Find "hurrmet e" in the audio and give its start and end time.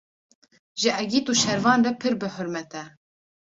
2.35-2.83